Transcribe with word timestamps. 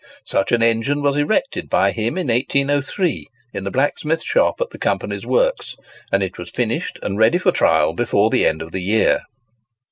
Such 0.25 0.51
an 0.51 0.63
engine 0.63 1.03
was 1.03 1.15
erected 1.15 1.69
by 1.69 1.91
him 1.91 2.17
in 2.17 2.25
1803, 2.29 3.27
in 3.53 3.65
the 3.65 3.69
blacksmiths' 3.69 4.25
shop 4.25 4.59
at 4.59 4.71
the 4.71 4.79
Company's 4.79 5.27
works, 5.27 5.75
and 6.11 6.23
it 6.23 6.39
was 6.39 6.49
finished 6.49 6.97
and 7.03 7.19
ready 7.19 7.37
for 7.37 7.51
trial 7.51 7.93
before 7.93 8.31
the 8.31 8.47
end 8.47 8.63
of 8.63 8.71
the 8.71 8.81
year. 8.81 9.21